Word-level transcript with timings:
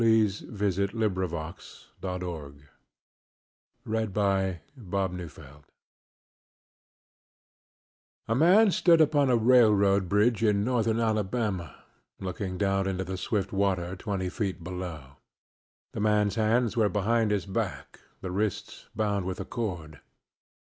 he 0.03 0.27
said. 0.27 0.49
AN 0.49 1.03
OCCURRENCE 1.03 1.89
AT 2.01 2.23
OWL 2.23 2.53
CREEK 3.85 4.13
BRIDGE 4.75 5.37
I 5.37 5.61
A 8.27 8.33
man 8.33 8.71
stood 8.71 8.99
upon 8.99 9.29
a 9.29 9.35
railroad 9.37 10.09
bridge 10.09 10.43
in 10.43 10.63
northern 10.63 10.99
Alabama, 10.99 11.83
looking 12.19 12.57
down 12.57 12.87
into 12.87 13.03
the 13.03 13.15
swift 13.15 13.53
water 13.53 13.95
twenty 13.95 14.29
feet 14.29 14.63
below. 14.63 15.17
The 15.93 15.99
man's 15.99 16.33
hands 16.33 16.75
were 16.75 16.89
behind 16.89 17.29
his 17.29 17.45
back, 17.45 17.99
the 18.21 18.31
wrists 18.31 18.87
bound 18.95 19.25
with 19.27 19.39
a 19.39 19.45
cord. 19.45 19.99